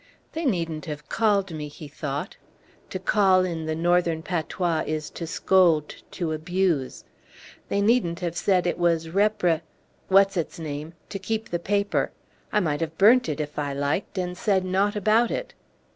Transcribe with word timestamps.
"They 0.33 0.45
need 0.45 0.67
n't 0.71 0.85
have 0.87 1.09
called 1.09 1.51
me," 1.51 1.67
he 1.67 1.87
thought 1.87 2.35
(to 2.89 2.97
call, 2.97 3.45
in 3.45 3.67
the 3.67 3.75
Northern 3.75 4.23
patois, 4.23 4.83
is 4.87 5.11
to 5.11 5.27
scold, 5.27 5.93
to 6.09 6.31
abuse). 6.31 7.03
"They 7.69 7.81
need 7.81 8.03
n't 8.07 8.19
have 8.21 8.35
said 8.35 8.65
it 8.65 8.79
was 8.79 9.09
repri 9.09 9.61
wat's 10.09 10.37
its 10.37 10.57
name? 10.57 10.93
to 11.09 11.19
keep 11.19 11.49
the 11.49 11.59
paper. 11.59 12.09
I 12.51 12.59
might 12.59 12.81
have 12.81 12.97
burnt 12.97 13.29
it 13.29 13.39
if 13.39 13.59
I 13.59 13.73
liked, 13.73 14.17
and 14.17 14.35
said 14.35 14.65
naught 14.65 14.95
about 14.95 15.29
it." 15.29 15.53